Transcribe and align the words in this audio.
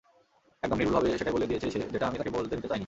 একদম 0.63 0.77
নির্ভুলভাবে 0.79 1.07
সেটাই 1.11 1.35
বলে 1.35 1.47
দিয়েছে 1.47 1.67
সে 1.73 1.79
যেটা 1.93 2.05
আমি 2.07 2.17
তাকে 2.17 2.31
বলতে 2.31 2.53
দিতে 2.53 2.67
চাইনি। 2.67 2.79